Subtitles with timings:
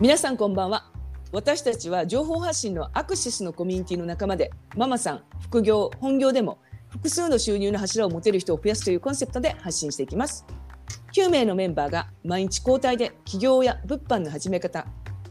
[0.00, 0.90] 皆さんこんばんは。
[1.30, 10.46] 私たちは情報発信のアクシスのコミュニティの仲間でママさん副業本業でも複数の収入の柱を持てる人を増やすというコンセプトで発信していきます。
[11.12, 14.86] 9名のメンバーが毎日交代で起業や物販の始め方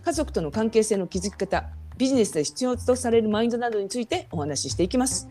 [0.05, 5.28] 家族との関係性の築き方ビジネスで必要とされるマインドなどについてお話ししていきます。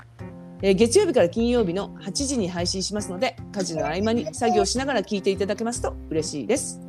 [0.62, 6.87] え月曜日から金曜日の8時に配信しますので家事の合間に作業しながら聞いていただけますと嬉しいです。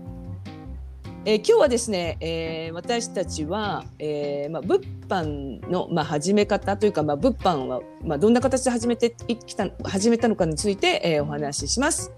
[1.25, 12.11] えー今日はですね、えー私たちは、えーまあ、物販の、まあ、始め方というか、まあ、物販は、まあ、どんな形で始めていきた始めたのかについて、えーお話しします。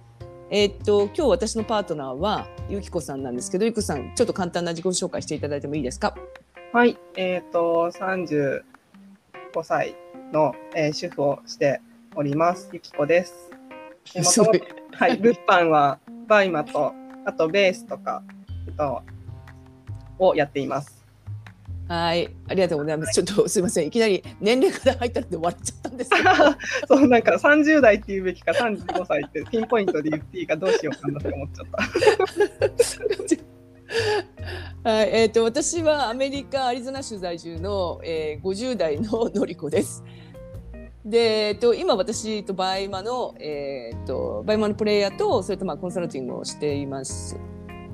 [0.51, 6.15] えーっと今日私のパートナーはゆきこさんなんですけどゆきこさんちょっと簡単な自己紹介していただいてもいいですか？
[6.73, 8.61] はい、えっ、と、35
[9.63, 9.95] 歳
[10.31, 11.81] の、えー主婦をして
[12.15, 12.69] おります。
[12.71, 13.49] ゆきこです。
[14.15, 14.61] えー
[14.93, 16.93] はい、物販はバイマと、
[17.25, 18.23] あとベースとか、
[18.71, 19.01] えっと、
[20.19, 21.01] をやっています。
[21.91, 26.09] はいありがとうございます、ちょっとすいませんいきなり年齢から入ったので笑っちゃったんです
[26.87, 31.67] そう、なんか30代って言うべきか35歳ってピンポイントで言っていいかどうしようかなって思っちゃっ
[34.83, 34.89] た。
[34.89, 40.01] はい、えっ、と私はアメリカアリゾナ州在住の、えー、50代ののりこです。
[41.03, 47.37] で、えっと今私とバイマのえっ、とバイマのプレイヤーとそれとまあコンサルティングをしています。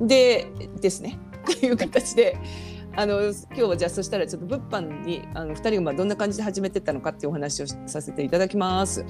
[0.02, 1.20] でですね。
[1.46, 2.38] という形で。
[3.00, 9.06] あの今日はじゃあそしたらちょっと物販にあの2人がまあどんな感じで始めてったのかっていうお話をしさせていただきます。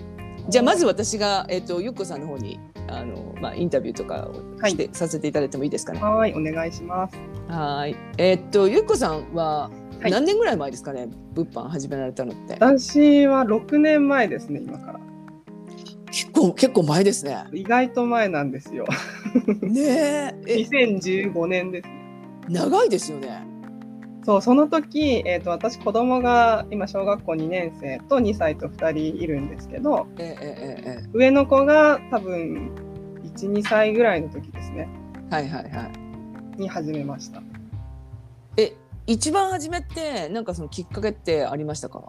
[0.50, 6.02] じゃあまず私が、えっとゆっこさんの方にあの、まあ、インタビューとかをして、させていただいてもいいですかね。
[6.02, 7.18] はい、お願いします。
[7.48, 7.96] はい。
[8.18, 9.70] えーっとゆっこさんは
[10.02, 12.54] はい何年ぐらい前ですかね、物販始められたのって。
[12.60, 15.00] 私は6年前ですね、今から。
[16.12, 17.46] 結構結構前ですね。
[17.54, 18.86] 意外と前なんですよ。
[19.62, 20.36] ねえ。
[20.48, 21.90] え2015年です。
[22.50, 23.46] 長いですよね。
[24.24, 32.72] そうその時、えー、と私子供が今小学校2年生と2歳と2人いるんですけどえええええ上の子が多分
[33.38, 34.90] 12歳ぐらいの時ですね
[35.32, 35.90] えはいはいは
[36.58, 36.62] い。
[36.62, 37.42] に始めました
[38.58, 38.74] え
[39.06, 42.04] 一番初めってなんかそのきっかけってありましたか？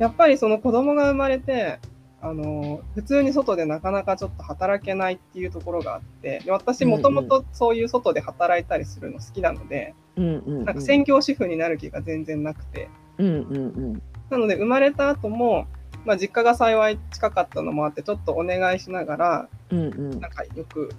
[0.00, 1.78] やっぱりその子供が生まれて
[2.24, 10.64] あの普通に外でなかなかちょっと働けないっていうところがあってで私もともとそういう外で働いたりするの好きなので、うんうん、うん。
[10.64, 12.88] なんか専業主婦になる気が全然なくて
[13.18, 13.60] うんうんう
[13.96, 14.02] ん。
[14.30, 15.66] なので生まれた後も、
[16.04, 20.94] まあ、実家が幸い近かったのもあってちょっとお願いしながらうんうんなんかよく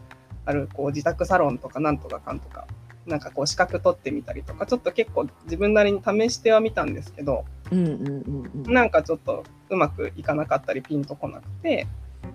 [0.45, 2.67] あるこう自宅サロンとかなんとかかんとか
[3.05, 8.73] なんかこう資格取ってみたりとかちょっと結構自分なりに試してはみたんですけどうんうんうんうん。
[8.73, 11.87] なんかちょっとうまくいかなかったりピンとこなくて。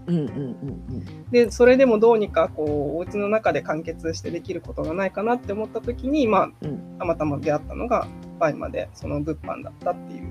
[0.07, 6.97] うんうんうんでそれでもどうにかこうお家の中で完結してできることがないかなって思った時にまうん。
[6.99, 8.07] あたまたま出会ったのが
[8.39, 10.29] バイマでその物販だったっていう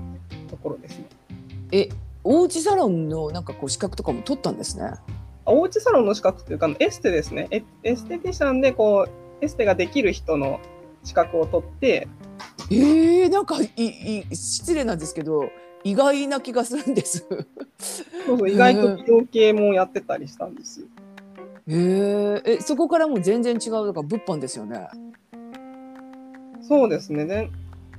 [0.48, 1.06] ところですね。
[1.72, 1.88] え
[2.24, 4.92] おうちサロンのなんかこう資格とかも取ったんですね？
[5.44, 7.48] おうちサロンの資格というかエステですね。
[7.50, 10.60] エエステティシャンでこうエステができる人の
[11.04, 12.08] 資格を取って
[12.70, 15.50] えー、なんかいい失礼なんですけど
[15.84, 17.26] 意外な気がするんです。
[18.26, 20.86] そうそう意外と美容系もやってたりしたんですよ。
[21.68, 24.88] えー、えそこからもう全然違うだから物販ですよね。
[26.62, 27.50] そうですねで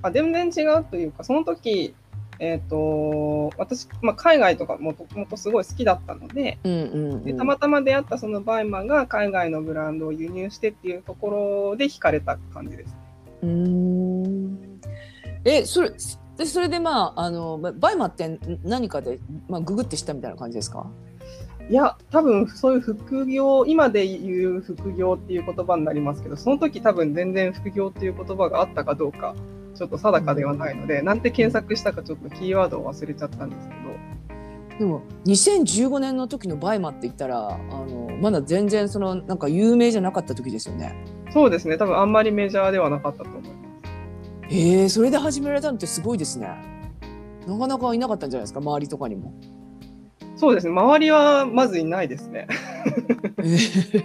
[0.03, 1.96] あ全然違うというかその時
[2.38, 7.24] えっ、と私、まあ、海外とかもともとすごい好きだったのでうんうん、うん。
[7.24, 12.96] でたまたま出会ったそのバイマンが海外のブランドを輸入してっていうところで惹かれた感じです。
[13.41, 13.99] うーん
[15.58, 15.92] えそれ
[16.38, 20.90] でそれでまああのババイマって何かでまあググって知ったみたいな感じですか？
[21.70, 29.36] いや多分そういう副業今で言う副業っていう言葉になりますけどその時多分全然副業っていう言葉があったかどうか
[29.76, 40.95] ちょっと定かではないので、なんて検索したかちょっとキーワードを忘れちゃったんですけどでも2015年の時のバイマって言ったらあのまだ全然そのなんか有名じゃなかった時ですよね。
[41.31, 43.58] そうですね多分あんまりメジャーではなかったと思います。
[44.51, 46.48] えー、それで始められたのってすごいですね。
[47.48, 48.60] なかなかいなかったんじゃないですか？
[48.60, 49.34] 周りとかにも。
[50.36, 52.48] そうですね周りはまずいないですね。
[53.40, 54.04] えー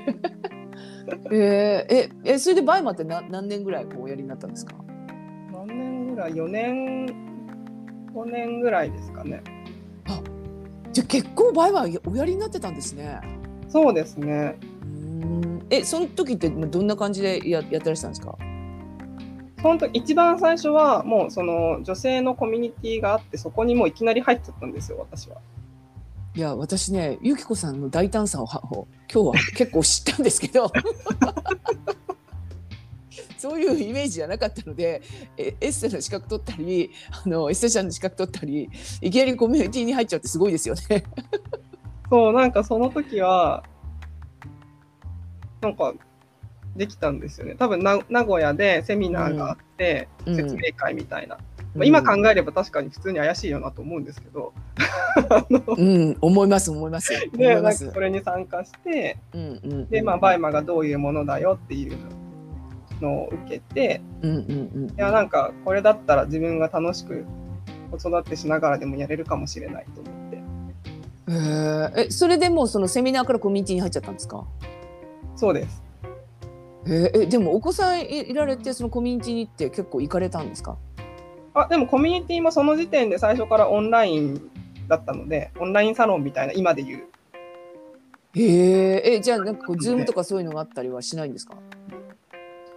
[1.30, 4.74] えーええそれでバイマって何何年ぐらいこうおやりになったんですか？
[5.52, 7.06] 何年ぐらい？4年
[8.14, 9.42] 5年ぐらいですかね。
[10.92, 13.20] じゃあ結構バイマおやりになってたんですね。
[13.68, 14.56] そうですね。
[14.82, 18.36] うーんえその時ってどんな感じでややってらしたんですか？
[19.64, 25.38] その時一番最初はもうその女性のコミュニティがあってそこにもういきなり入っちゃったんですよ私は。
[26.34, 28.46] いや私ねゆきこさんの大胆さを
[29.10, 30.70] 今日は結構知ったんですけど
[33.38, 35.00] そういうイメージじゃなかったので
[35.38, 36.90] えエステの資格取ったり
[37.24, 38.68] あのエステティシャンの資格取ったり
[39.00, 41.04] いきなりコミュニティに入っちゃうってすごいですよね。
[42.10, 43.64] そう、なんかその時は、
[45.62, 45.94] なんか
[46.76, 47.54] できたんですよね。
[47.56, 51.38] 多分な名古屋でセミナーがあって、うん説明会みたいな。
[51.74, 54.52] まあ、今考えれば確かに普通に怪しいよなと思うんですけど、
[55.76, 57.72] うん、思います思いますで、なんか。
[57.72, 61.96] それに参加して、うんうん、で、まあ、バイマがどういうものだよっていう
[63.00, 67.24] のを受けて、うんうんうんいや、なんかこれだったら自分が楽しく
[67.90, 72.04] 子育てしながらでもやれるかもしれないと思って。
[72.06, 74.44] えそれでもうそのセミナーからコミュニティに入っちゃったんですか？
[75.34, 75.82] そうです。
[76.86, 80.76] えーえでもお子さんいいられてそのコミュニティに行って結構行かれたんですか？
[81.54, 84.50] あ、でもコミュニティもその時点で最初からオンライン
[84.88, 87.02] だったので、オンラインサロンみたいな、今で言う。
[88.36, 91.54] へええじゃあなんかこうズームとかそういうのがあったりはしないんですか？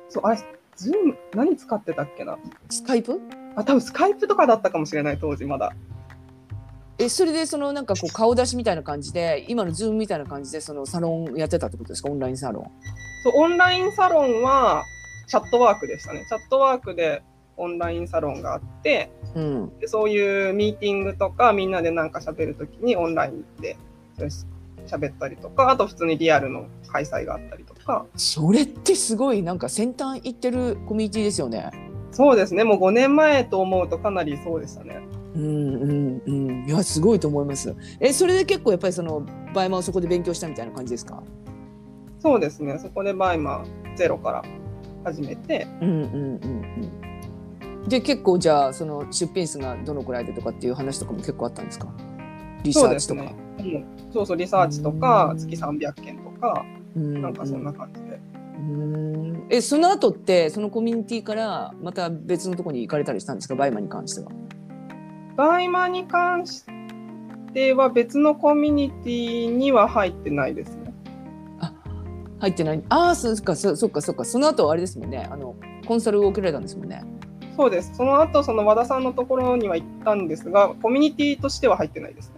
[0.09, 0.39] そう、あれ、
[0.75, 2.37] ズーム、何使ってたっけな？
[2.69, 3.19] スカイプ？
[3.55, 5.73] あ、多分スカイプとかだったかもしれない、当時まだ。
[6.99, 12.09] えそれでそのなんかこう顔出しみたいな感じで今のズームみたいな感じでそのサロンやってたってことですか？
[12.09, 12.71] オンラインサロン
[13.23, 14.83] そう、オンラインサロンは
[15.27, 16.25] チャットワークでしたね。
[16.27, 17.21] チャットワークで
[17.57, 23.77] オンラインサロンがあって、うんでそういうミーティングとか、みんなでなんか喋るときにオンラインで
[24.87, 28.05] 喋ったりとか、あと普通にリアルの開催があったりとか。
[28.15, 31.71] それってすごいなんか先端行ってるコミュニティですよね
[32.11, 34.99] そうですね、もう5年前と思うとかなりそうでしたね。
[35.37, 36.65] うんうんうん。
[36.67, 37.75] いやすごいと思います。
[37.99, 41.21] えそれで結構やっぱりそのバイマをそこで勉強したみたいな感じですか？
[42.19, 44.43] そうですね、そこでバイマゼロから
[45.03, 46.39] 始めて、うんうんうん
[47.71, 47.87] うん。
[47.87, 51.87] で結構じゃあその出品数がどのくらいでとかっていう話とかも結構あったんですか？
[52.63, 53.21] リサーチとか。
[53.21, 53.85] ですね。
[54.07, 54.11] うん。
[54.11, 55.37] そうそう、リサーチとかう、ん。
[55.37, 58.19] 月300件とか、うんなんかそんな感じで。
[58.57, 59.45] うん。
[59.49, 63.55] えその後ってそのコミュニティからまた別のところに行かれたりしたんですか？
[63.55, 64.31] バイマに関しては。
[65.37, 66.63] バイマに関し
[67.53, 70.93] ては別のコミュニティには入ってないですね。
[72.39, 75.55] 入ってないああそっかそそっかそっかその後あれですもんねあの
[75.87, 77.03] コンサルを受けられたんですもんね。
[77.55, 77.95] そうです。
[77.95, 82.35] その後、その和田さんのところには行ったんですが、コミュニティとしては入ってないですね。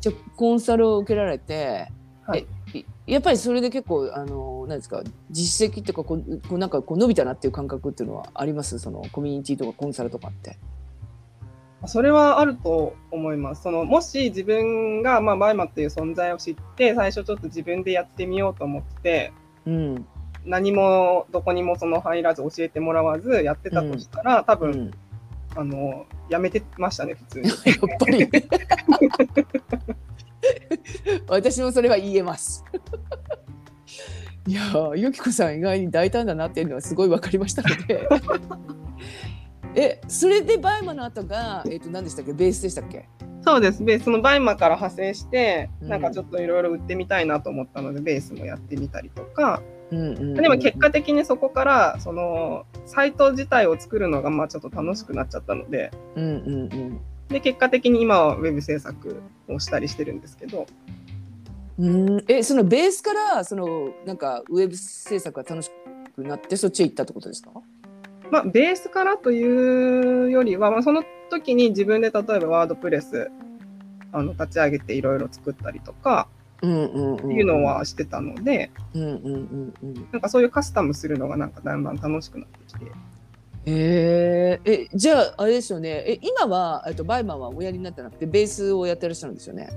[0.00, 1.88] じゃあコンサルを受けられて、
[2.26, 2.46] はい
[3.06, 8.78] やっぱりそれで結構あの何ですか実績っていうかこうこうなんかこう伸びたなっていう感覚っていうのはあります？
[8.78, 10.58] そのコミュニティとかコンサルとかって。
[11.86, 13.62] それはあると思います。
[13.62, 19.32] そのもし自分が、まあ、バイマっていう存在を知って、最初ちょっと自分でやってみようと思って、
[19.66, 20.06] うん
[20.44, 24.90] 何もどこにもその入らず教えてもらわずやってたとしたら、多分、うん、
[25.56, 27.48] あのやめてましたね、普通に。
[27.50, 27.56] やっ
[27.98, 28.28] ぱり
[31.28, 32.64] 私もそれは言えます。
[34.46, 38.08] いやーゆきこさん意外に大胆だなっていうのはすごい分かりましたので
[39.78, 42.32] えそれでバイマの後が、えー、と何でしたっけ？
[42.32, 43.08] ベースでしたっけ？
[43.42, 43.84] そうです。
[43.84, 44.04] ベース。
[44.04, 45.88] そのバイマから派生して、うん。
[45.88, 50.34] なんかちょっといろいろ売ってみたいなと思ったので、ベースもやってみたりとか、うんうんうん。
[50.34, 57.00] でも結果的にそこから、そのサイト自体を作るのがまあちょっと楽しくなっちゃったので、うんうんうん。
[57.28, 60.66] で結果的に今はウェブ制作をしたりしてるんですけど、
[61.78, 62.24] うん。
[62.26, 65.70] えそのベースからそのなんかウェブ制作が楽し
[66.16, 67.50] くなってそっちへ行ったってことですか？
[68.30, 73.30] まあ、ベースからというよりは、まあ、その時に自分で例えばワードプレス
[74.12, 76.28] あの立ち上げていろいろ作ったりとか
[76.62, 80.08] うんうんいうのはしてたので、うんうんうんうん。
[80.10, 82.92] なんかそういうカスタムするのがなんかだんだん楽しくなってきて。
[83.66, 86.04] えー、えじゃああれですよね。
[86.06, 89.68] え今はえっとバイマンはおやりになってなくてベースをやってらっしゃるんですよね。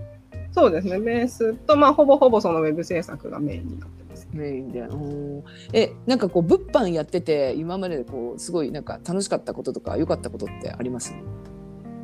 [0.54, 4.01] そうですね、ベースと、まあ、ほぼほぼそのウェブ制作がメインになって。
[4.34, 4.82] メインで。
[4.82, 11.14] うんえなんかこう物販やってて今まででこうすごいなんか楽しかったこととか良かったことってあります？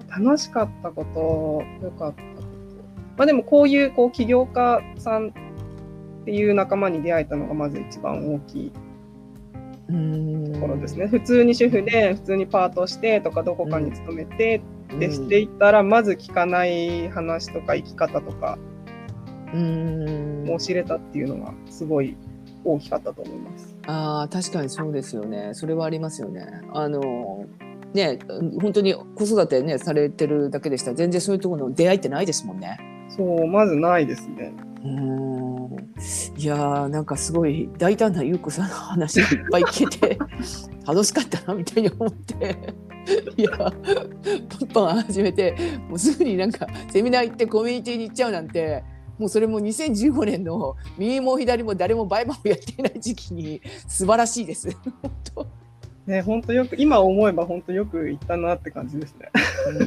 [0.10, 1.06] 楽しかったこ
[1.80, 2.48] と、良かったこと。
[3.18, 8.72] まあでもこういうこう起業家さんっていう仲間に出会えたのがまず一番大きい
[9.90, 10.54] うん。
[10.54, 11.08] ところですね。
[11.08, 14.62] 普通に主婦で、普通にパートしてとか、どこかに勤めて
[15.00, 18.58] でしていったら、まず聞かない話とか生き方とか
[19.54, 20.44] うん。
[20.46, 22.16] も知れたっていうのがすごい
[22.64, 23.76] 大きかったと思います。
[23.88, 25.52] あー確かにそうですよね。
[25.54, 26.46] それはありますよね。
[26.74, 27.46] あの
[27.94, 28.20] ね
[28.62, 32.80] 本当に子育てねされてるだけでしたら全然そういうところの出会いってないですもんね。
[33.10, 34.54] そう、まずないですね。
[34.84, 35.58] うん。
[36.38, 40.20] いやーなんかすごい大胆な優子さんの話がいっぱい聞けて
[40.86, 42.58] 楽しかったなみたいに思って。
[43.38, 45.56] いやパンパン始めて
[45.88, 48.84] もうすぐになんかセミナー行ってコミュニティに行っちゃうなんて
[49.18, 54.70] もうそれも2015年の右も左も誰もバイマンをやっていない時期に素晴らしいです。
[55.02, 55.48] 本 当
[56.06, 59.30] ね、本当よく、今思えば本当よく言ったなって感じですね。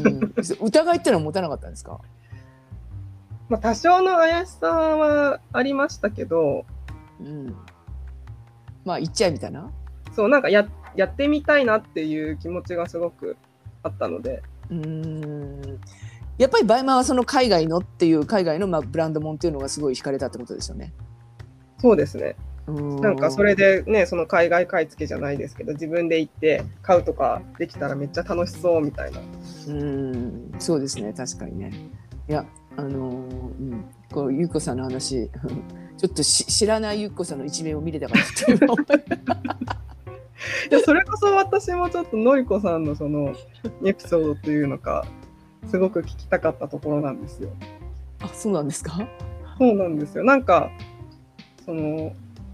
[0.03, 0.35] うん
[0.67, 1.99] 疑いってのは持たなかったんですか？
[3.49, 6.67] まあ、多少の怪しさはありましたけど、
[7.21, 7.55] うん。
[8.85, 9.71] まあ言っちゃえみたいな？
[10.15, 13.37] そう、なんかややってみたいなっていう気持ちがすごく
[13.83, 14.77] あったので、うー
[15.75, 15.81] ん。
[16.41, 20.95] やっぱりバイマンはその海外のっていう海外のまあブランドもんっていうのがすごい惹かれたってことですよね。
[21.79, 22.35] そうですね。
[22.67, 29.21] ななんかそれでね、その海外買い付けじゃないですけど、自分で行って買うとかできたらめっちゃ楽しそうみたいな。
[29.69, 31.73] うんそうですね確かにね。
[32.27, 32.47] いや
[32.79, 35.29] あのーうんこうゆうこさんの話
[35.99, 38.59] ちょっとし知らないゆうこさんの一面を見れたかなっていう
[40.71, 43.35] いや、それこそ私もちょっとのりこさんのその
[43.85, 45.05] エピソードというのか、
[45.71, 47.51] すごく聞きたかったところなんですよ。
[48.21, 49.09] あそうなんですか？
[49.59, 50.25] そうなんですよ。
[50.25, 50.71] なんか、
[51.65, 52.13] その、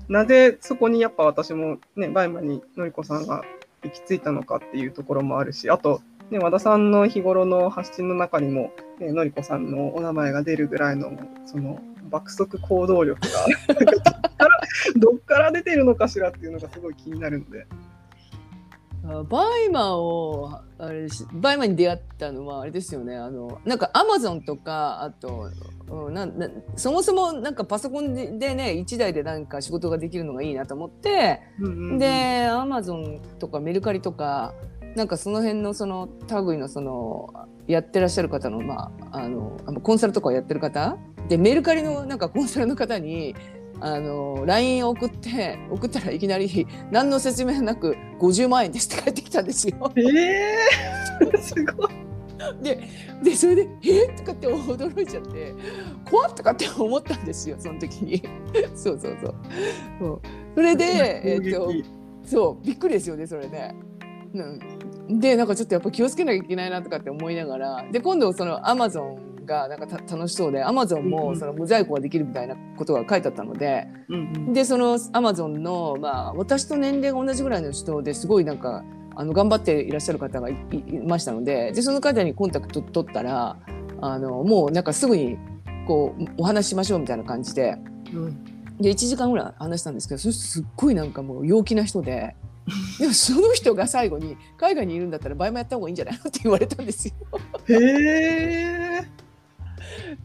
[0.08, 3.42] なぜそこにやっぱ私もね、バイマにのりこさんが
[3.82, 11.12] 行き着いたのかっていうところもあるし、あと、ね、和田さんの日頃の発信の中にも、ね、のりこさんのお名前が出るぐらいの、
[11.46, 11.80] その、
[12.10, 14.00] 爆速行動力が、なんかどっ
[14.36, 14.60] から、
[14.96, 17.66] どっから出てるのかしらっていうのがすごい気になるので。
[19.08, 23.16] あバイマンをあれしバイマンに出会ったのはあれですよね。
[23.16, 25.50] あのなんかアマゾンとかあと、
[25.88, 34.54] うん、なんなそもそもなんかパソコンででね1台でなんか仕事ができるのがいいなと思って、うんうんうん、でアマゾンとかメルカリとか
[34.96, 36.08] なんかその辺のその
[36.46, 37.32] 類のその
[37.66, 40.96] やってらっしゃる方の,、まあ、あのコンサルとかをやってる方。
[41.28, 43.34] でメルカリのなんかコンサルの方に
[43.80, 49.92] あの LINE を送って送ったらいきなり何の説明なく50万円ですって返ってきたんですよ。
[49.96, 52.06] えー、すごい。
[52.62, 52.80] で
[53.22, 55.54] でそれで「えとかって驚いちゃって
[56.04, 58.22] 怖っとかって思ったんですよその時に。
[58.74, 59.34] そうそうそう
[59.98, 60.20] そう
[60.54, 61.72] それで、えっと
[62.24, 63.74] そうびっくりですよねそれね。
[64.34, 78.84] うん、でなんかちょっとやっぱ気をつけなきゃいけないなとかって思いながらで今度そのアマゾンがなんかた楽しそうでアマゾンもその無在庫ができるみたいなことが書いてあったので、うんうんでそのアマゾンの、まあ、私と年齢が同じぐらいの人ですごいなんか
[79.14, 80.54] あの頑張っていらっしゃる方がい
[81.06, 83.58] ましたのででその方にコンタクト取ったら
[84.00, 85.38] あのもうなんかすぐに
[85.86, 87.78] こうお話ししましょうみたいな感じで
[88.12, 92.36] うんで1時間ぐらい話したんですけどその人すっごいなんかもう陽気な人で。
[92.98, 97.14] でもその人が最後に海外にいるんだったらバイマやった方がいいんじゃないのって言われたんですよ。
[97.68, 99.25] へえ。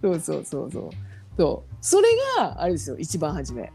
[0.02, 0.90] そうそうそうそう。
[1.38, 1.76] そう。
[1.82, 3.72] それがあれですよ一番初め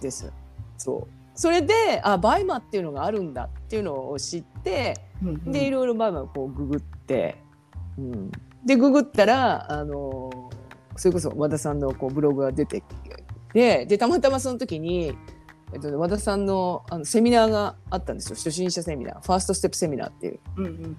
[0.00, 0.32] です。
[0.76, 1.20] そう。
[1.34, 4.94] それであバイマっていうのがあるんだっていうのを知って
[5.46, 7.36] でいろいろバイマをこうググって、
[7.96, 8.30] うん、
[8.64, 10.50] でググったらあの
[10.96, 12.84] それこそ和田さんのこうブログが出てき
[13.54, 15.16] てでたまたまその時に、
[15.72, 18.36] えっとね、和田さんのあのセミナーがあったんですよ。
[18.36, 19.20] 初心者セミナー。
[19.22, 20.40] ファーストステップセミナーっていう。
[20.56, 20.96] うんうん。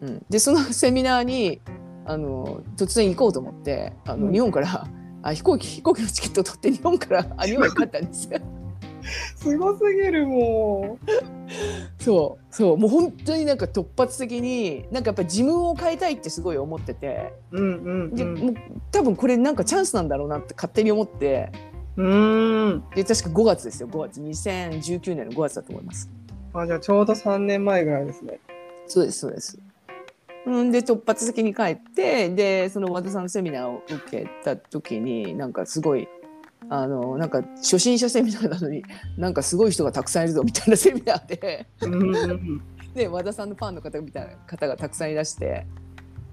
[0.00, 1.60] うん、でそのセミナーに
[2.06, 4.86] あの突然行こうと思ってあの、うん日本から
[5.22, 8.40] あ飛行機飛行機のチケットを取って日本からあ日本に帰ったんですよ。
[9.36, 10.98] すごすぎるも
[11.98, 17.60] そうそうもう本当になんか突発的になんかやっぱり自分を変えたいってすごい思っててう。
[17.60, 18.34] うんうんで、うん。
[18.34, 18.54] もう
[18.90, 21.52] 多分これなんかチャンスなんだろうなって勝手に思って
[21.96, 22.84] うーん。
[22.94, 26.10] で確か5月ですよ5月2019年の5月だと思います。
[26.54, 28.40] あじゃあちょうど3年前ぐらいですね。
[28.86, 29.58] そうですそうです。
[30.46, 36.06] うん、で突発的に帰ってでその和田さんのセミナーを受けた時になんかすごい
[36.68, 38.82] あのなんか初心者セミナーなのに
[39.16, 41.66] なんかすごい人がたくさんいるぞみたいなセミナーで。
[42.94, 45.66] で和田さんのファンの方みたいな方がたくさんいらして、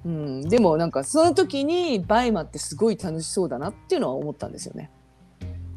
[0.06, 4.92] うん、でもなんかその時にバイマってすごい楽しそうだなっていうのは思ったんですよね。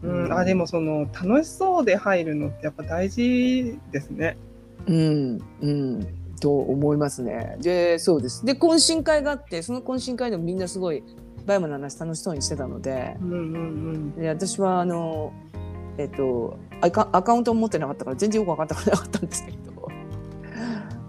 [0.02, 4.36] うん、あでもその楽しそうで入るのってやっぱ大事ですね。
[4.86, 6.06] うん、うん、
[6.44, 7.56] と思いますね。
[7.62, 8.44] で、そうです。
[8.44, 11.02] で、懇親会があって、その懇親会でもみんなすごい
[11.46, 15.32] バイマの話楽しそうにしてたので、うんうんで私はあの
[15.96, 19.58] えっとアカアカウントを持ってなかったから全然よく分かってなかったんですけど。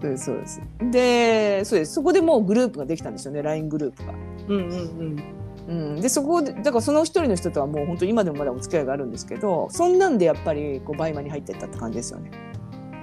[0.00, 4.14] そうですそうですでそうですそこでもうグループができたんですよね LINE グループが。
[4.48, 4.56] うん。
[4.56, 4.74] うんう
[5.04, 5.22] ん
[5.68, 12.30] うん、でそこでだからその一人の人とはもう本当今でもまだお付き合いがあるんですけどそんなんでやっぱりこうバイマに入ってったって感じですよね。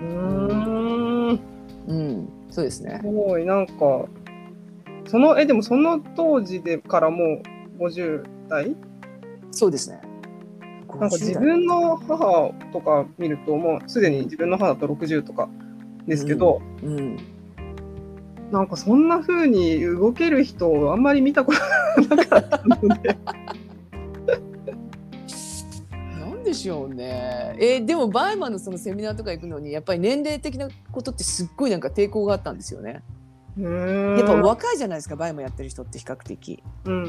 [0.01, 1.39] うん。
[1.87, 1.97] うーん。
[1.97, 3.07] うん、そうですねす。
[3.07, 4.05] ごいなんか
[5.05, 7.41] そのえでもその当時でからも
[7.79, 8.75] う50代
[9.51, 10.01] そうですね。
[10.99, 15.49] なんか自分の母とか見るともうすでに自分の母だと60とか
[16.07, 17.17] ですけど、うん、
[18.51, 21.53] なんかそんな風に動ける人をあんまり見たこ
[22.05, 23.17] となかったので
[26.53, 27.55] でしょうね。
[27.59, 33.03] えーでもバイマンのそのセミナーとか行くのにやっぱり年齢的なことってすっごいなんか抵抗があったんですよね。
[33.57, 36.63] やっぱ若いじゃないですかバイマンやってる人って比較的。
[36.85, 37.07] うんう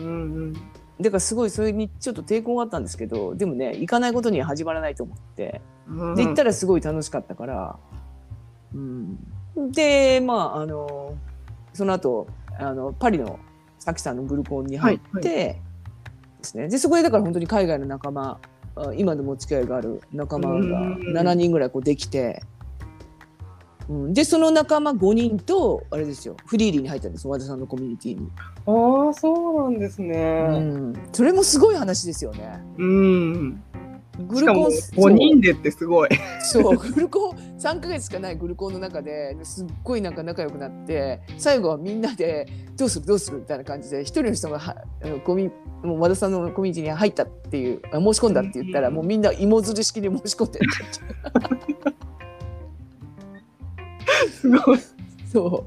[0.49, 0.53] ん
[1.01, 6.15] だからすごいそれにちょっと抵抗があったんですけどでもね行かないことには始まらないと思ってうん。
[6.15, 7.77] で行ったらすごい楽しかったから、
[8.73, 9.19] うん、
[9.73, 11.17] でまああの
[11.73, 12.29] その後
[12.61, 13.41] あのパリの
[13.81, 15.61] さきさんのグルコンに入って、はい
[16.45, 18.49] ですねでそこでだから本当に海外の仲間あ
[18.97, 22.43] 今でもお付き合いがある仲間がうん7人ぐらいこうできて、
[23.89, 28.31] うん、でその仲間5人とあれですよフリーリーに入ったんです和田さんのコミュニティに、
[28.67, 30.17] ああ、そうなんですうね。
[30.59, 32.61] ん、それもすごい話ですよね。
[32.79, 33.63] うん。
[34.29, 36.09] グしかもそう5人でってすごい。
[36.43, 45.51] そうグルコン3ヶ月しかないグルコンの中ですっごいなんか仲良くなって最後はみんなでどうするどうするみたいな感じで一人の人がはあのコミ
[45.83, 50.63] もう和田さんのコミュニティに入ったっていうあ申し込んだって言ったらうんもうみんな芋づる式に申し込んでっ
[51.33, 52.05] たって
[54.45, 54.79] すごい。
[55.33, 55.65] そ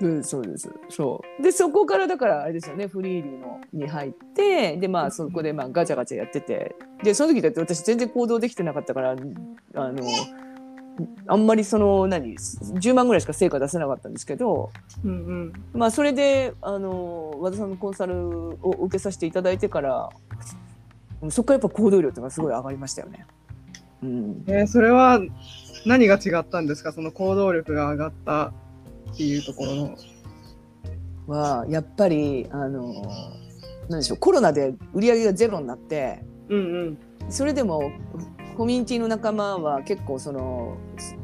[0.00, 0.06] う。
[0.06, 0.70] うん、そうです。
[0.88, 1.42] そう。
[1.42, 9.14] で、そこからだからあれですよね、フリーリーのに入って、で、まあそこでまあガチャガチャやってて、で、その時だって私全然行動できてなかったから、あ
[9.92, 10.02] の、
[11.26, 14.70] あんまりその何10万ぐらいしか成果出せなかったんですけど、
[15.04, 15.14] うんう
[15.46, 15.52] ん。
[15.72, 20.10] まあそれであの和田さんのコンサルを受けさせていただいてから、
[21.28, 23.26] そこからやっぱ行動力がすごい上がりましたよね。
[24.02, 24.44] うん。
[24.46, 25.20] えーそれは
[25.86, 26.92] 何が違ったんですか？
[26.92, 28.52] その行動力が上がった
[29.12, 29.96] っていうところの。
[31.26, 32.92] はやっぱりあの
[33.88, 36.98] でしょうコロナで売り上げがゼロになってうんうん。
[37.28, 37.92] それでも
[38.60, 40.76] コミュニティの仲間は結構その、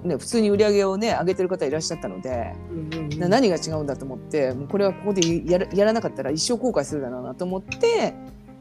[0.03, 3.19] ね、普通に売り上げをね上げてる方いらっしゃったので、うんうんうん。
[3.19, 8.15] な何が違うんだと思ってもうこれはここでやらやらなかったら一生後悔するだろうなと思って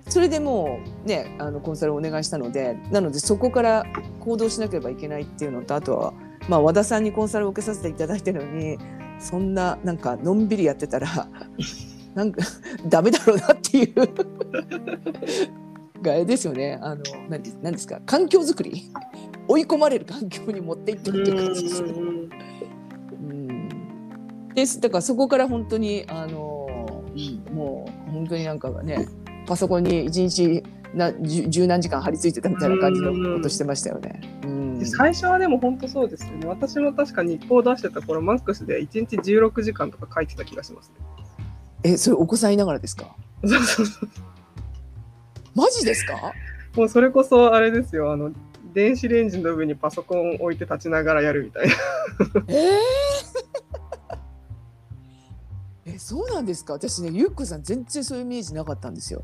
[0.10, 3.86] それでもうねあのコンサルをお願いしたのでなのでそこから
[4.20, 6.14] 行動しなければいけないっていうのとあとは、
[6.50, 8.78] まあ、和田さんにコンサルを受けさせていただいてるのに
[9.20, 11.30] そんななんかのんびりやってたら
[12.14, 12.44] なんか
[12.90, 13.96] ダメだろうなっていう
[16.06, 18.00] があれですよねあの何何ですか？
[18.06, 18.92] 環境づくり？
[19.48, 21.94] 追い込まれる環境に持っていってるっていう感じですよね。
[21.94, 23.70] うん
[24.56, 27.04] ですだからそこから本当にあの、
[27.52, 29.06] もう本当になんかね
[29.46, 30.64] パソコンに一日
[30.94, 34.22] な十十何時間張り付いてたみたいな感じのことしてましたよね。
[34.86, 36.48] 最初はでも本当そうですよね。
[36.48, 40.96] 私も確か日報出してた頃、マックスで1日16時間とか書いてた気がしますね。
[41.84, 43.16] えそれお子さんいながらですか？
[43.46, 44.10] そうそうそう。
[45.56, 46.34] マジですか？
[46.76, 48.12] もうそれこそあれですよ。
[48.12, 48.32] あの、
[48.74, 51.74] 電子レンジの上にパソコン置いて立ちながらやるみたいな。
[52.50, 52.72] えー？
[55.96, 56.74] えそうなんですか？
[56.74, 59.24] 私ねゆっこさん全然そういうイメージなかったんですよ。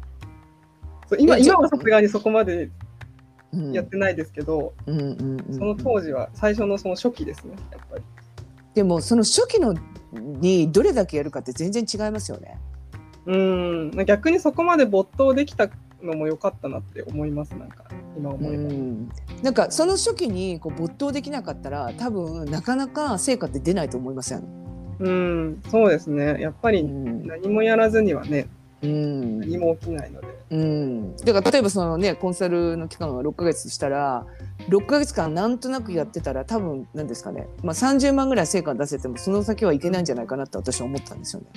[1.19, 2.69] 今今はさすがにそこまで
[3.51, 8.03] うんやってないですけど、うんうんうんうんその当時は最初のその初期ですね、やっぱり。
[8.73, 9.75] でもその初期の
[10.13, 12.57] にどれだけやるかって全然違いますよね。
[13.25, 15.69] うん、逆にそこまで没頭できた
[16.03, 17.85] のも良かったなって思います、なんか、
[18.17, 18.63] 今思えば。
[18.63, 19.09] うん
[19.41, 24.43] なんかその初期にこう没頭できなかったら多分なかなか成果って出ないと思いません？
[24.99, 26.39] うん、そうですね。
[26.39, 28.47] やっぱりうん何もやらずにはね、
[28.83, 30.27] うん何も起きないので。
[30.51, 34.27] うん、だから例えばそのねコンサルの期間が6ヶ月したら
[34.69, 41.47] 6ヶ月間なんとなくやってたら多分なんですかね、まあ、30万ぐらい成果出せてもその先はいけないんじゃないかなって私は思ったんですよね。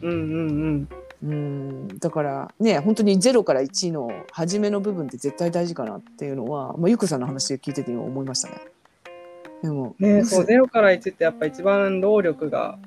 [0.00, 0.88] うんうんうん。
[1.22, 8.54] うんだからね本当に0から1の初めの部分って絶対大事かなっていうのは、まあ、ゆうこさんの話聞いてて今思いましたね。
[9.62, 12.78] でもね、そう、0から1ってやっぱ一番労力が、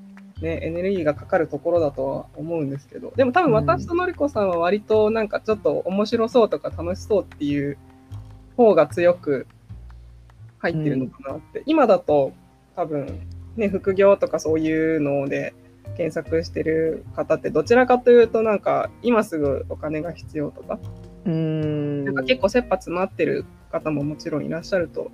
[0.41, 7.77] ね、エネルギーがかかるところだとは思うんですけど、でも多分私とのりこさんは割となんかちょっと面白そうとか楽しそうっていう
[8.55, 9.47] 方が強く
[10.59, 11.63] 入ってるのかなって。
[11.65, 12.31] 今だと
[12.75, 13.19] 多分、
[13.57, 15.53] ね、副業とかそういうので
[15.91, 20.79] 検索してる方ってどちらかというとなんか今すぐお金が必要とか、
[21.25, 25.11] うんなんか結構切羽詰まってる方ももちろんいらっしゃると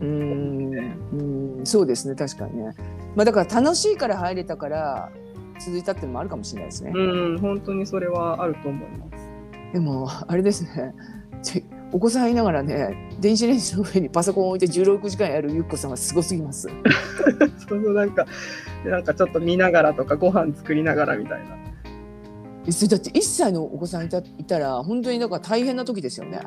[0.00, 0.74] うん
[1.12, 2.74] うんそうですね確かにね。
[3.14, 5.10] まあ、だから楽しいから入れたから
[5.58, 6.92] 続いたっていうのもあるかもしれないですね。
[6.94, 9.30] うん、本当にそれはあると思います。
[9.72, 10.94] でもあれですね
[11.42, 16.68] ちお子さんいながらね電子レンジの上にパソコンを置いて16時間やるゆっこさんはすごすぎます。
[17.68, 18.26] そうそうなんか、
[18.84, 21.56] なんかちょっと見ながらとか、ご飯作りながらみたいな。
[22.66, 26.40] えそれだって1歳のお子さんいたいたら本当にだから大変な時ですよね。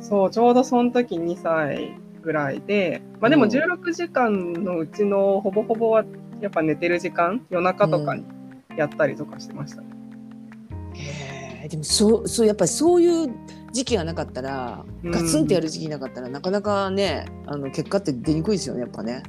[0.00, 6.04] そう、ちょうどその時2歳ぐらいで、まあでもうん16時間のうちのほぼほぼは
[6.40, 8.24] やっぱ寝てる時間、夜中とかに
[8.76, 9.88] やったりとかしてましたね。
[10.94, 13.30] へえでもそうそうやっぱりそういう
[13.72, 19.22] 時期がなかったらうんガツンってやる時期なかったら、なかなかねあの結果って出にくいですよねやっぱね。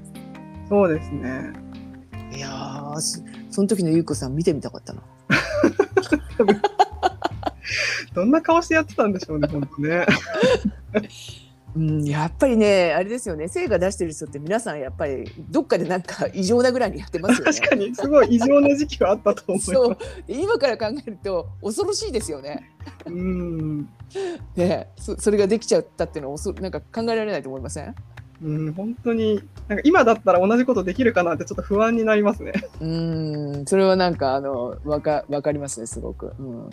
[0.67, 1.51] そうですね。
[2.31, 5.01] いやーそその時のゆうこさん見てみたかったな。
[8.13, 10.05] どんな顔してやってたんでしょうね、本当ね。
[11.79, 17.53] うん、やっぱりねあれですよね成果出してる人って皆さんやっぱりどっかでなんか異常なぐらいにやってますよね。
[17.55, 19.71] 確かに、すごい異常な時期はあったと思います。
[19.71, 22.69] そうで今から考えると恐ろしいですよね。
[23.05, 23.89] うん。
[24.57, 27.95] ねそそれができちゃったっていうのはおそなんか考えられないと思いません？
[28.41, 32.53] うん、本当に、なんか今だったら同じことできるかなってちょっと不安になりますね。
[32.81, 36.33] うんそれはなんかあのわかわかりますねすごく。
[36.39, 36.69] うん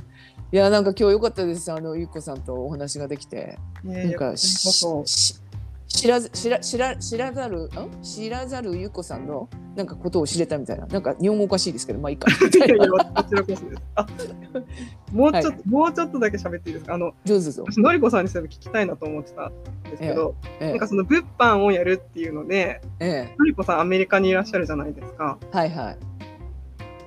[0.53, 1.71] いやなんか今日良かったです。
[1.73, 3.59] あのゆっこさんとお話ができて。
[3.85, 4.35] なんねえか
[5.89, 7.71] 知らず知ら知ら知らざるん？
[8.03, 10.87] 知らざるゆっこさんのなんかことを知れたみたいな。
[10.87, 12.29] なんか日本語おかしいですけどまあいいか。
[15.13, 15.59] もうちょっと、はい。
[15.69, 16.95] もうちょっとだけ喋っていいですか？
[16.95, 17.65] あの、上手ですよ。
[17.69, 19.53] 私のりこさんにそういえば聞きたいなと思ってたん
[19.91, 23.35] ですけど、えなんかその物販をやるっていうので、ええ。
[23.39, 25.39] のりこさんアメリカにいらっしゃるじゃないですか。
[25.53, 25.99] えはいはい。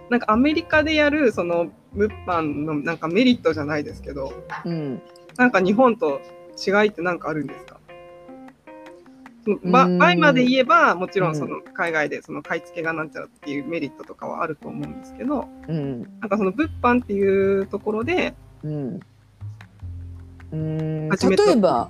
[0.09, 4.31] なんかアメリカでやるその物販のなんかメリットじゃないですけど、
[4.65, 5.01] うん。
[5.37, 6.21] なんか日本と
[6.57, 7.79] 違いって何かあるんですか？
[9.43, 9.97] そのバうーん。
[9.97, 11.33] バイまで言えばもちろうん。
[11.33, 16.01] んその海外でその買い付けがなんちゃらっていうメリットとかはあると思うんですけどうん。
[16.19, 18.99] なんかその物販っていうところでうん。
[20.51, 21.09] うん。
[21.09, 21.15] 例
[21.51, 21.89] えば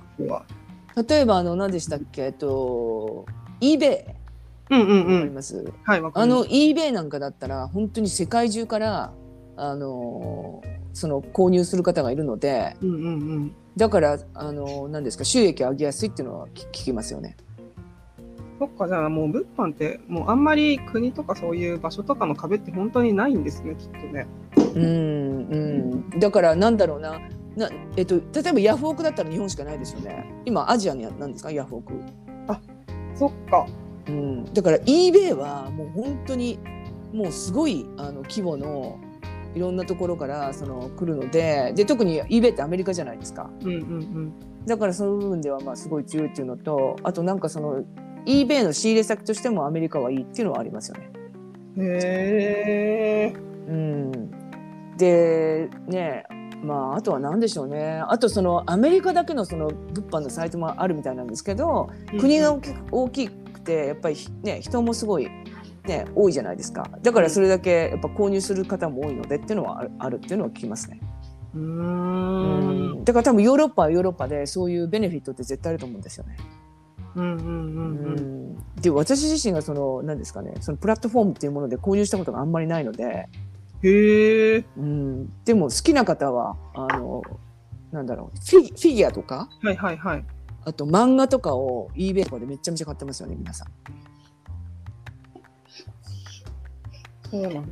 [1.08, 2.22] 例えばあの何でしたっけ？
[2.22, 3.26] えっと
[3.60, 4.04] eBay
[4.70, 6.44] うんうんうわかりんます、はいわかります。
[6.44, 9.12] あの eBay なんかだったら本当に世界中から
[9.62, 13.08] あのその購入する方がいるのでうんうんう
[13.40, 17.36] んだからあの何ですか収益を上げやすいっていうのは聞聞きますよね。
[18.58, 24.26] そっかじゃあもう物販ってもうあんまり国とかそういう場所とかの壁って本当にないんですねきっとね
[24.74, 24.84] うん
[26.12, 27.20] うん、だからなんだろうな
[27.56, 30.24] な、えっと、例えばヤフオクだったら日本しかないですよね。
[30.44, 31.50] 今アジアには何ですか？
[31.50, 31.94] ヤフオク。
[33.14, 33.66] そっか
[34.08, 36.58] うん、だから eBay はもう本当に
[37.12, 38.98] もうすごいあの規模の
[39.54, 43.50] いろんなところからその来るのでで特に eBay ってアメリカじゃないですか。
[43.62, 44.32] うんうん
[44.66, 47.82] だからその部分ではまあすごい強いっていうのとあとなんかその
[48.26, 51.10] eBay の仕入れ先としてもアメリカはいいっていうのはありますよね。
[51.78, 53.34] うんへえ
[53.68, 54.30] うん、
[54.98, 56.24] でね
[56.62, 58.02] まああとは何でしょうね。
[58.06, 65.28] あとそのアメリカだけのその物販のサイトもあるみたいなんですけど国が大き大きくてやっぱりね人もすごい、
[65.84, 66.88] ね、多いじゃないですか。
[67.02, 71.00] だからそれだけやっぱ購入する方も多いのでっていうのはあるっていうのは聞きますね。
[71.54, 73.00] うん。
[73.00, 73.04] ん。
[73.04, 76.36] だから多分ヨーロッパはヨーロッパでそういうベネフィットって絶対あると思うんですよね。
[77.16, 78.14] ううんうんうんうん。
[78.52, 78.80] ん。
[78.80, 83.28] で私自身がその何ですかねそのプラットフォームっていうもので購入したことがあんまりないので、
[83.82, 87.22] へえうん、でも好きな方はあの
[87.92, 90.24] なんだろうフィフィギュアとかはいはいはい。
[90.64, 93.68] あと漫画とかを eBay とかでめちゃめちゃ買ってますよね皆さん。
[97.30, 97.62] そうなんだ。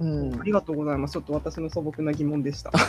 [0.00, 0.40] うん。
[0.40, 1.12] ありがとうございます。
[1.12, 2.70] ちょっと私の素朴な疑問でした。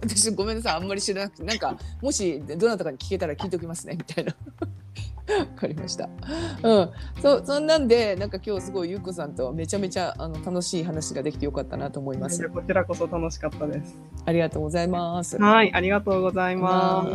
[0.00, 4.34] 私ごめんなさいあんまり知らなくてなんかもしどなたかに聞けたら聞いておきますねみたいな。
[5.38, 6.08] わかりました。
[6.62, 6.90] うん。
[7.20, 12.48] そそんなんでなんか今日すごいゆうこさんとめちゃめちゃあの楽しい話ができてよかったなと思います。
[12.48, 13.98] こちらこそ楽しかったです。
[14.24, 15.38] ありがとうございます。
[15.38, 17.10] はいありがとうございまま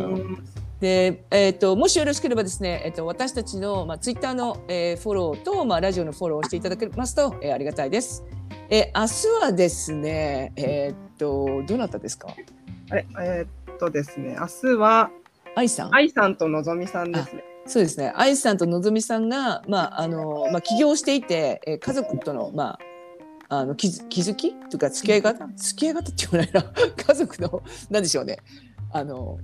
[0.46, 8.24] すで、えー、ともしよろしければですね、えー、と私たちの、まあ、ツイッターの、えーフォローと、まあ、ラジオのフォローをしていただけますと、えーありがたいです。
[8.70, 12.28] えー明日はですね、えっ、とどなたですか？
[12.90, 15.10] あれえーっとですね明日は
[15.56, 15.94] 愛さん？
[15.94, 18.12] 愛さんとのぞみさんですねそうですね。
[18.16, 22.78] 愛さんとのぞみさんが、まあ、あの、まあ、起業していて、えー家族との、まあ。
[23.50, 24.54] あの、気づ、気づき？
[24.70, 26.62] とか、付き合い方、付き合い方って言わないな。
[27.02, 28.38] 家族の、なんでしょうね。
[28.92, 29.38] あの。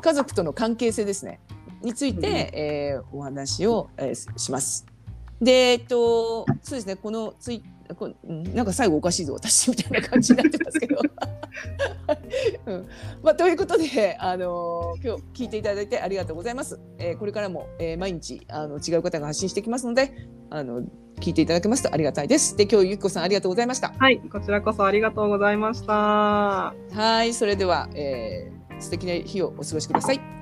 [0.00, 1.40] 家族との関係性ですね。
[1.82, 4.86] について、うんえーお話を、えーします。
[5.40, 6.96] で、えっと、そうですね。
[6.96, 7.62] このツイ
[7.94, 10.96] こうんなんか最後おかしいぞ私みたいな感じになってますけど。
[12.66, 12.86] うん
[13.22, 16.80] まあ、ということで、あの今日聞いていただいてありがとうございます。
[16.98, 20.12] えーこれからも、えー毎日あの違う方が発信してきますので
[20.50, 20.82] あの
[21.20, 22.56] 聞いていただけますとありがたいです。
[22.56, 23.92] で今日ゆきこさんありがとうございました。
[23.98, 25.92] はいこちらこそありがとうございました
[26.92, 30.41] はいそれでは、えー素敵な日をお過ごしください。